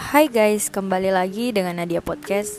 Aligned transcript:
Hai 0.00 0.32
guys, 0.32 0.72
kembali 0.72 1.12
lagi 1.12 1.52
dengan 1.52 1.76
Nadia 1.76 2.00
Podcast. 2.00 2.56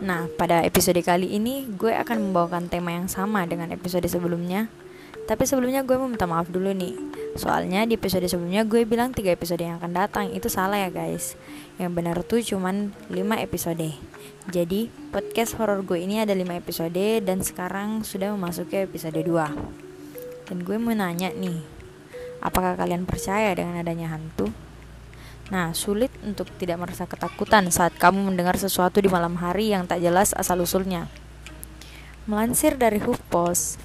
Nah, 0.00 0.24
pada 0.40 0.64
episode 0.64 0.96
kali 1.04 1.36
ini 1.36 1.68
gue 1.68 1.92
akan 1.92 2.32
membawakan 2.32 2.72
tema 2.72 2.96
yang 2.96 3.12
sama 3.12 3.44
dengan 3.44 3.68
episode 3.76 4.08
sebelumnya. 4.08 4.72
Tapi 5.28 5.44
sebelumnya 5.44 5.84
gue 5.84 6.00
mau 6.00 6.08
minta 6.08 6.24
maaf 6.24 6.48
dulu 6.48 6.72
nih. 6.72 6.96
Soalnya 7.36 7.84
di 7.84 8.00
episode 8.00 8.24
sebelumnya 8.24 8.64
gue 8.64 8.88
bilang 8.88 9.12
3 9.12 9.20
episode 9.36 9.60
yang 9.60 9.76
akan 9.76 9.92
datang 9.92 10.32
Itu 10.32 10.48
salah 10.48 10.80
ya 10.80 10.88
guys 10.88 11.36
Yang 11.76 11.92
benar 11.92 12.16
tuh 12.24 12.40
cuman 12.40 12.96
5 13.12 13.14
episode 13.44 13.94
Jadi 14.48 14.88
podcast 15.12 15.54
horror 15.60 15.84
gue 15.84 16.02
ini 16.02 16.24
ada 16.24 16.32
5 16.32 16.42
episode 16.56 17.04
Dan 17.22 17.44
sekarang 17.44 18.02
sudah 18.02 18.32
memasuki 18.32 18.80
episode 18.80 19.20
2 19.22 20.48
Dan 20.50 20.64
gue 20.64 20.76
mau 20.80 20.96
nanya 20.96 21.30
nih 21.30 21.62
Apakah 22.42 22.74
kalian 22.74 23.04
percaya 23.06 23.54
dengan 23.54 23.78
adanya 23.78 24.10
hantu? 24.10 24.67
Nah, 25.48 25.72
sulit 25.72 26.12
untuk 26.20 26.44
tidak 26.60 26.76
merasa 26.76 27.08
ketakutan 27.08 27.72
saat 27.72 27.96
kamu 27.96 28.20
mendengar 28.28 28.60
sesuatu 28.60 29.00
di 29.00 29.08
malam 29.08 29.32
hari 29.40 29.72
yang 29.72 29.88
tak 29.88 30.04
jelas 30.04 30.36
asal-usulnya. 30.36 31.08
Melansir 32.28 32.76
dari 32.76 33.00
HuffPost, 33.00 33.80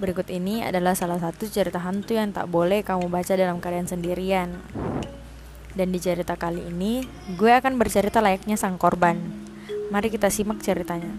berikut 0.00 0.32
ini 0.32 0.64
adalah 0.64 0.96
salah 0.96 1.20
satu 1.20 1.44
cerita 1.44 1.76
hantu 1.84 2.16
yang 2.16 2.32
tak 2.32 2.48
boleh 2.48 2.80
kamu 2.80 3.12
baca 3.12 3.36
dalam 3.36 3.60
keadaan 3.60 3.84
sendirian. 3.84 4.56
Dan 5.76 5.92
di 5.92 6.00
cerita 6.00 6.40
kali 6.40 6.64
ini, 6.72 7.04
gue 7.36 7.52
akan 7.52 7.76
bercerita 7.76 8.24
layaknya 8.24 8.56
sang 8.56 8.80
korban. 8.80 9.20
Mari 9.92 10.08
kita 10.08 10.32
simak 10.32 10.64
ceritanya. 10.64 11.12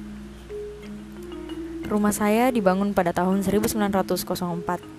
Rumah 1.86 2.10
saya 2.10 2.50
dibangun 2.50 2.98
pada 2.98 3.14
tahun 3.14 3.46
1904 3.46 4.95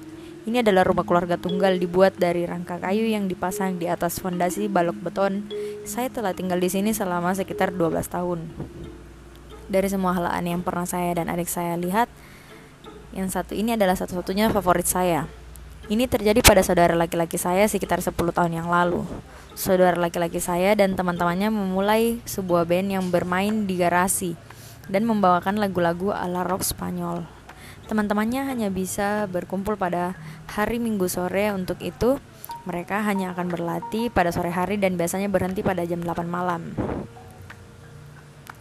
ini 0.47 0.63
adalah 0.63 0.87
rumah 0.87 1.03
keluarga 1.03 1.35
tunggal 1.35 1.75
dibuat 1.75 2.15
dari 2.15 2.47
rangka 2.47 2.79
kayu 2.79 3.03
yang 3.03 3.27
dipasang 3.27 3.83
di 3.83 3.91
atas 3.91 4.23
fondasi 4.23 4.71
balok 4.71 4.95
beton. 5.03 5.51
Saya 5.83 6.07
telah 6.07 6.39
tinggal 6.39 6.63
di 6.63 6.71
sini 6.71 6.95
selama 6.95 7.35
sekitar 7.35 7.75
12 7.75 8.07
tahun. 8.07 8.47
Dari 9.67 9.89
semua 9.91 10.15
hal 10.15 10.31
aneh 10.31 10.55
yang 10.55 10.63
pernah 10.63 10.87
saya 10.87 11.19
dan 11.19 11.27
adik 11.27 11.51
saya 11.51 11.75
lihat, 11.75 12.07
yang 13.11 13.27
satu 13.27 13.59
ini 13.59 13.75
adalah 13.75 13.99
satu-satunya 13.99 14.47
favorit 14.55 14.87
saya. 14.87 15.27
Ini 15.91 16.07
terjadi 16.07 16.39
pada 16.47 16.63
saudara 16.63 16.95
laki-laki 16.95 17.43
saya 17.43 17.67
sekitar 17.67 17.99
10 17.99 18.15
tahun 18.15 18.53
yang 18.55 18.71
lalu. 18.71 19.03
Saudara 19.59 19.99
laki-laki 19.99 20.39
saya 20.39 20.79
dan 20.79 20.95
teman-temannya 20.95 21.51
memulai 21.51 22.23
sebuah 22.23 22.71
band 22.71 22.95
yang 22.95 23.05
bermain 23.11 23.67
di 23.67 23.75
garasi 23.83 24.39
dan 24.87 25.03
membawakan 25.11 25.59
lagu-lagu 25.59 26.15
ala 26.15 26.47
rock 26.47 26.63
Spanyol. 26.63 27.36
Teman-temannya 27.87 28.51
hanya 28.51 28.69
bisa 28.69 29.31
berkumpul 29.31 29.79
pada 29.79 30.19
hari 30.51 30.83
Minggu 30.83 31.07
sore 31.07 31.55
untuk 31.55 31.79
itu 31.79 32.19
mereka 32.67 32.99
hanya 33.07 33.31
akan 33.31 33.47
berlatih 33.47 34.11
pada 34.11 34.35
sore 34.35 34.51
hari 34.51 34.75
dan 34.75 34.99
biasanya 34.99 35.31
berhenti 35.31 35.63
pada 35.63 35.87
jam 35.87 36.03
8 36.03 36.27
malam. 36.27 36.75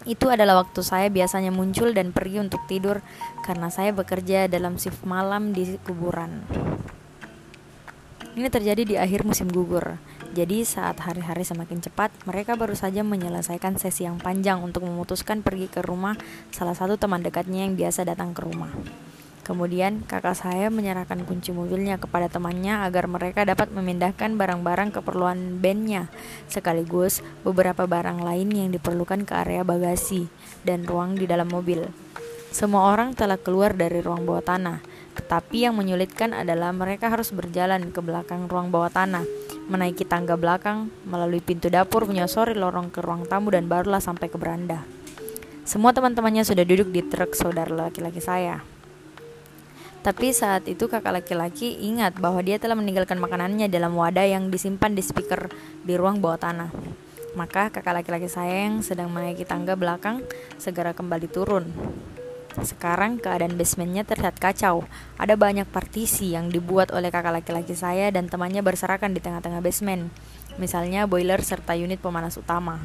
Itu 0.06 0.30
adalah 0.30 0.62
waktu 0.62 0.86
saya 0.86 1.09
biasanya 1.09 1.50
muncul 1.50 1.90
dan 1.90 2.14
pergi 2.14 2.38
untuk 2.38 2.62
tidur 2.70 3.02
karena 3.42 3.73
saya 3.73 3.90
bekerja 3.90 4.46
dalam 4.46 4.78
shift 4.78 5.02
malam 5.02 5.50
di 5.50 5.73
kuburan. 5.81 6.46
Ini 8.38 8.52
terjadi 8.53 8.84
di 8.86 8.96
akhir 9.00 9.26
musim 9.26 9.50
gugur. 9.50 9.98
Jadi 10.36 10.68
saat 10.68 11.00
hari-hari 11.02 11.48
semakin 11.48 11.80
cepat, 11.81 12.12
mereka 12.28 12.59
baru 12.59 12.76
saja 12.76 13.02
menyelesaikan 13.02 13.80
sesi 13.80 14.06
yang 14.06 14.20
panjang 14.20 14.59
untuk 14.59 14.84
memutuskan 14.84 15.40
pergi 15.40 15.72
ke 15.72 15.80
rumah 15.80 16.20
salah 16.52 16.76
satu 16.76 17.00
teman 17.00 17.23
dekatnya 17.23 17.66
yang 17.66 17.80
biasa 17.80 18.03
datang 18.03 18.36
ke 18.36 18.44
rumah. 18.44 18.70
Kemudian 19.46 20.02
kakak 20.10 20.34
saya 20.34 20.74
menyerahkan 20.74 21.22
kunci 21.22 21.54
mobilnya 21.54 22.02
kepada 22.02 22.26
temannya 22.26 22.82
agar 22.82 23.06
mereka 23.06 23.46
dapat 23.46 23.70
memindahkan 23.70 24.34
barang-barang 24.34 24.90
keperluan 24.90 25.62
bandnya, 25.62 26.10
sekaligus 26.50 27.22
beberapa 27.46 27.86
barang 27.86 28.26
lain 28.26 28.50
yang 28.50 28.70
diperlukan 28.74 29.22
ke 29.22 29.38
area 29.38 29.62
bagasi 29.62 30.25
dan 30.66 30.81
ruang 30.90 31.14
di 31.14 31.30
dalam 31.30 31.46
mobil. 31.46 31.86
Semua 32.50 32.90
orang 32.90 33.14
telah 33.14 33.38
keluar 33.38 33.78
dari 33.78 34.02
ruang 34.02 34.25
bawah 34.25 34.42
tanah, 34.42 34.81
tetapi 35.14 35.69
yang 35.69 35.78
menyulitkan 35.78 36.34
adalah 36.34 36.74
mereka 36.74 37.14
harus 37.14 37.30
berjalan 37.30 37.94
ke 37.94 38.02
belakang 38.02 38.50
ruang 38.50 38.74
bawah 38.74 38.90
tanah, 38.90 39.30
menaiki 39.69 40.09
tangga 40.09 40.42
belakang, 40.42 40.90
melalui 41.06 41.44
pintu 41.44 41.69
dapur, 41.69 42.09
menyosori 42.09 42.58
lorong 42.58 42.90
ke 42.90 42.98
ruang 42.98 43.30
tamu 43.30 43.53
dan 43.53 43.69
barulah 43.69 44.02
sampai 44.02 44.25
ke 44.25 44.42
beranda. 44.42 44.81
Semua 45.69 45.94
teman-temannya 45.94 46.42
sudah 46.42 46.66
duduk 46.66 46.90
di 46.90 47.06
truk 47.06 47.38
saudara 47.38 47.69
laki-laki 47.69 48.24
saya. 48.24 48.75
Tapi 50.06 50.30
saat 50.38 50.70
itu 50.70 50.86
kakak 50.86 51.18
laki-laki 51.18 51.82
ingat 51.82 52.22
bahwa 52.22 52.38
dia 52.46 52.62
telah 52.62 52.78
meninggalkan 52.78 53.18
makanannya 53.18 53.66
dalam 53.74 53.98
wadah 53.98 54.22
yang 54.22 54.54
disimpan 54.54 54.94
di 54.94 55.02
speaker 55.02 55.50
di 55.82 55.98
ruang 55.98 56.22
bawah 56.22 56.38
tanah. 56.38 56.70
Maka 57.34 57.74
kakak 57.74 58.06
laki-laki 58.06 58.30
saya 58.30 58.70
yang 58.70 58.86
sedang 58.86 59.10
menaiki 59.10 59.50
tangga 59.50 59.74
belakang 59.74 60.22
segera 60.62 60.94
kembali 60.94 61.26
turun. 61.26 61.74
Sekarang 62.62 63.18
keadaan 63.18 63.58
basementnya 63.58 64.06
terlihat 64.06 64.38
kacau. 64.38 64.86
Ada 65.18 65.34
banyak 65.42 65.66
partisi 65.74 66.38
yang 66.38 66.54
dibuat 66.54 66.94
oleh 66.94 67.10
kakak 67.10 67.42
laki-laki 67.42 67.74
saya 67.74 68.14
dan 68.14 68.30
temannya 68.30 68.62
berserakan 68.62 69.10
di 69.10 69.26
tengah-tengah 69.26 69.66
basement. 69.66 70.14
Misalnya 70.62 71.10
boiler 71.10 71.42
serta 71.42 71.74
unit 71.74 71.98
pemanas 71.98 72.38
utama. 72.38 72.78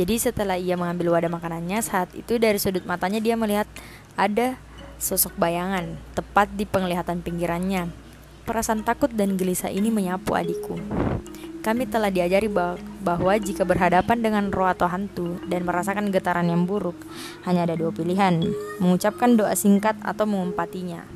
Jadi 0.00 0.16
setelah 0.16 0.56
ia 0.56 0.80
mengambil 0.80 1.12
wadah 1.12 1.28
makanannya, 1.28 1.84
saat 1.84 2.08
itu 2.16 2.40
dari 2.40 2.56
sudut 2.56 2.88
matanya 2.88 3.20
dia 3.20 3.36
melihat 3.36 3.68
ada 4.16 4.56
sosok 5.02 5.34
bayangan, 5.34 5.98
tepat 6.14 6.46
di 6.54 6.62
penglihatan 6.62 7.26
pinggirannya. 7.26 7.90
Perasaan 8.46 8.86
takut 8.86 9.10
dan 9.10 9.34
gelisah 9.34 9.66
ini 9.74 9.90
menyapu 9.90 10.38
adikku. 10.38 10.78
Kami 11.62 11.90
telah 11.90 12.10
diajari 12.10 12.46
bahwa 13.02 13.34
jika 13.38 13.66
berhadapan 13.66 14.18
dengan 14.18 14.50
roh 14.54 14.66
atau 14.66 14.86
hantu 14.86 15.42
dan 15.46 15.66
merasakan 15.66 16.10
getaran 16.14 16.46
yang 16.46 16.66
buruk, 16.66 16.98
hanya 17.46 17.66
ada 17.66 17.74
dua 17.74 17.90
pilihan, 17.90 18.46
mengucapkan 18.78 19.34
doa 19.34 19.54
singkat 19.58 19.98
atau 20.02 20.26
mengumpatinya. 20.26 21.06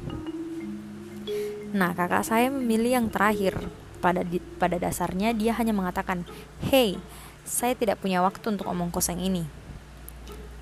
Nah, 1.74 1.94
kakak 1.94 2.26
saya 2.26 2.50
memilih 2.50 2.98
yang 2.98 3.06
terakhir. 3.10 3.58
Pada 3.97 4.22
di, 4.22 4.38
pada 4.38 4.78
dasarnya 4.78 5.34
dia 5.34 5.50
hanya 5.58 5.74
mengatakan, 5.74 6.22
"Hey, 6.62 7.00
saya 7.42 7.74
tidak 7.74 7.98
punya 7.98 8.22
waktu 8.22 8.54
untuk 8.54 8.70
omong 8.70 8.94
kosong 8.94 9.18
ini." 9.18 9.66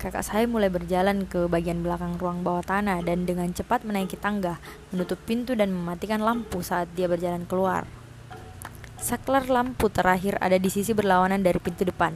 Kakak 0.05 0.21
saya 0.21 0.45
mulai 0.45 0.69
berjalan 0.69 1.25
ke 1.25 1.49
bagian 1.49 1.81
belakang 1.81 2.21
ruang 2.21 2.45
bawah 2.45 2.61
tanah 2.61 3.01
dan 3.01 3.25
dengan 3.25 3.49
cepat 3.49 3.81
menaiki 3.81 4.13
tangga, 4.21 4.61
menutup 4.93 5.17
pintu 5.25 5.57
dan 5.57 5.73
mematikan 5.73 6.21
lampu 6.21 6.61
saat 6.61 6.85
dia 6.93 7.09
berjalan 7.09 7.41
keluar. 7.49 7.89
Saklar 9.01 9.49
lampu 9.49 9.89
terakhir 9.89 10.37
ada 10.37 10.61
di 10.61 10.69
sisi 10.69 10.93
berlawanan 10.93 11.41
dari 11.41 11.57
pintu 11.57 11.89
depan. 11.89 12.13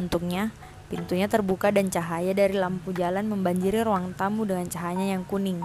Untungnya, 0.00 0.48
pintunya 0.88 1.28
terbuka 1.28 1.68
dan 1.68 1.92
cahaya 1.92 2.32
dari 2.32 2.56
lampu 2.56 2.96
jalan 2.96 3.28
membanjiri 3.28 3.84
ruang 3.84 4.16
tamu 4.16 4.48
dengan 4.48 4.64
cahayanya 4.72 5.20
yang 5.20 5.28
kuning. 5.28 5.60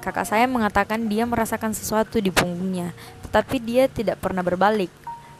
Kakak 0.00 0.32
saya 0.32 0.48
mengatakan 0.48 1.12
dia 1.12 1.28
merasakan 1.28 1.76
sesuatu 1.76 2.24
di 2.24 2.32
punggungnya, 2.32 2.96
tetapi 3.28 3.60
dia 3.60 3.84
tidak 3.84 4.16
pernah 4.24 4.40
berbalik. 4.40 4.88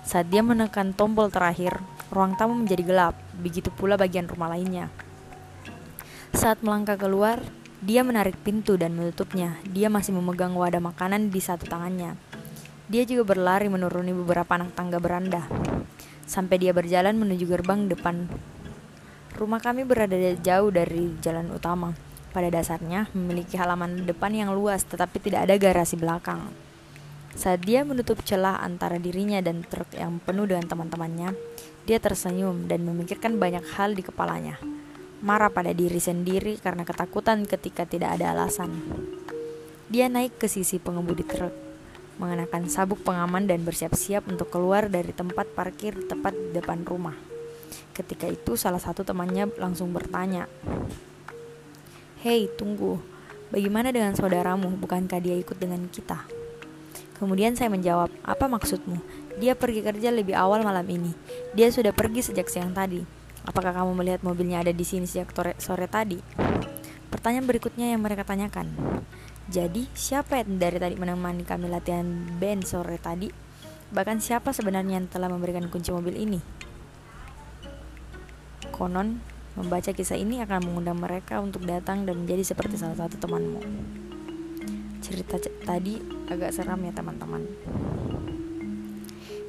Saat 0.05 0.29
dia 0.29 0.45
menekan 0.45 0.93
tombol 0.93 1.33
terakhir, 1.33 1.81
ruang 2.13 2.37
tamu 2.37 2.61
menjadi 2.61 2.85
gelap, 2.85 3.17
begitu 3.41 3.73
pula 3.73 3.97
bagian 3.97 4.29
rumah 4.29 4.53
lainnya. 4.53 4.93
Saat 6.31 6.63
melangkah 6.63 6.95
keluar, 6.95 7.43
dia 7.83 8.07
menarik 8.07 8.39
pintu 8.47 8.79
dan 8.79 8.95
menutupnya. 8.95 9.59
Dia 9.67 9.91
masih 9.91 10.15
memegang 10.15 10.55
wadah 10.55 10.79
makanan 10.79 11.27
di 11.27 11.43
satu 11.43 11.67
tangannya. 11.67 12.15
Dia 12.87 13.03
juga 13.03 13.35
berlari 13.35 13.67
menuruni 13.67 14.15
beberapa 14.15 14.55
anak 14.55 14.79
tangga 14.79 15.03
beranda. 15.03 15.43
Sampai 16.31 16.63
dia 16.63 16.71
berjalan 16.71 17.19
menuju 17.19 17.51
gerbang 17.51 17.91
depan. 17.91 18.31
Rumah 19.35 19.59
kami 19.59 19.83
berada 19.83 20.15
jauh 20.39 20.71
dari 20.71 21.19
jalan 21.19 21.51
utama. 21.51 21.99
Pada 22.31 22.47
dasarnya, 22.47 23.11
memiliki 23.11 23.59
halaman 23.59 24.07
depan 24.07 24.31
yang 24.31 24.55
luas 24.55 24.87
tetapi 24.87 25.19
tidak 25.19 25.51
ada 25.51 25.59
garasi 25.59 25.99
belakang. 25.99 26.47
Saat 27.35 27.67
dia 27.67 27.83
menutup 27.83 28.23
celah 28.23 28.63
antara 28.63 29.03
dirinya 29.03 29.43
dan 29.43 29.67
truk 29.67 29.91
yang 29.99 30.23
penuh 30.23 30.47
dengan 30.47 30.71
teman-temannya, 30.71 31.35
dia 31.91 31.99
tersenyum 31.99 32.71
dan 32.71 32.87
memikirkan 32.87 33.35
banyak 33.35 33.67
hal 33.75 33.99
di 33.99 34.07
kepalanya 34.07 34.63
marah 35.21 35.53
pada 35.53 35.77
diri 35.77 36.01
sendiri 36.01 36.57
karena 36.57 36.89
ketakutan 36.89 37.45
ketika 37.45 37.85
tidak 37.85 38.17
ada 38.17 38.33
alasan. 38.33 38.73
Dia 39.93 40.09
naik 40.09 40.41
ke 40.41 40.49
sisi 40.49 40.81
pengemudi 40.81 41.27
truk, 41.27 41.53
mengenakan 42.17 42.73
sabuk 42.73 43.05
pengaman 43.05 43.45
dan 43.45 43.61
bersiap-siap 43.61 44.25
untuk 44.29 44.49
keluar 44.49 44.89
dari 44.89 45.13
tempat 45.13 45.53
parkir 45.53 46.09
tepat 46.09 46.33
di 46.33 46.57
depan 46.57 46.87
rumah. 46.89 47.17
Ketika 47.93 48.31
itu 48.31 48.57
salah 48.57 48.81
satu 48.81 49.05
temannya 49.05 49.53
langsung 49.61 49.93
bertanya, 49.93 50.49
Hei, 52.21 52.49
tunggu, 52.53 53.01
bagaimana 53.49 53.93
dengan 53.93 54.13
saudaramu? 54.13 54.77
Bukankah 54.77 55.21
dia 55.21 55.37
ikut 55.37 55.57
dengan 55.57 55.89
kita? 55.89 56.21
Kemudian 57.21 57.53
saya 57.57 57.69
menjawab, 57.69 58.09
apa 58.25 58.45
maksudmu? 58.49 59.01
Dia 59.41 59.53
pergi 59.53 59.85
kerja 59.85 60.09
lebih 60.09 60.33
awal 60.33 60.65
malam 60.65 60.85
ini. 60.89 61.13
Dia 61.53 61.69
sudah 61.69 61.93
pergi 61.93 62.25
sejak 62.25 62.49
siang 62.49 62.73
tadi. 62.73 63.20
Apakah 63.49 63.73
kamu 63.73 63.97
melihat 63.97 64.21
mobilnya 64.21 64.61
ada 64.61 64.73
di 64.73 64.85
sini 64.85 65.09
sejak 65.09 65.33
sore, 65.57 65.89
tadi? 65.89 66.21
Pertanyaan 67.09 67.49
berikutnya 67.49 67.91
yang 67.93 68.05
mereka 68.05 68.23
tanyakan. 68.23 68.71
Jadi, 69.51 69.89
siapa 69.97 70.45
yang 70.45 70.61
dari 70.61 70.79
tadi 70.79 70.95
menemani 70.95 71.43
kami 71.43 71.73
latihan 71.73 72.07
band 72.37 72.69
sore 72.69 73.01
tadi? 73.01 73.33
Bahkan 73.91 74.23
siapa 74.23 74.55
sebenarnya 74.55 75.03
yang 75.03 75.09
telah 75.11 75.27
memberikan 75.27 75.67
kunci 75.67 75.91
mobil 75.91 76.15
ini? 76.15 76.39
Konon, 78.71 79.19
membaca 79.59 79.91
kisah 79.91 80.15
ini 80.15 80.39
akan 80.45 80.71
mengundang 80.71 81.01
mereka 81.01 81.43
untuk 81.43 81.67
datang 81.67 82.07
dan 82.07 82.23
menjadi 82.23 82.55
seperti 82.55 82.79
salah 82.79 82.95
satu 82.95 83.19
temanmu. 83.19 83.61
Cerita 85.03 85.43
tadi 85.67 85.99
agak 86.31 86.55
seram 86.55 86.79
ya 86.87 86.95
teman-teman. 86.95 87.43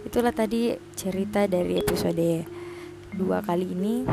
Itulah 0.02 0.34
tadi 0.34 0.74
cerita 0.98 1.46
dari 1.46 1.78
episode 1.78 2.61
dua 3.16 3.44
kali 3.44 3.68
ini. 3.68 4.08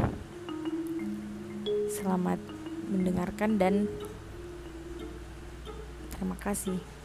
Selamat 1.89 2.39
mendengarkan 2.89 3.59
dan 3.59 3.75
terima 6.15 6.35
kasih. 6.43 6.98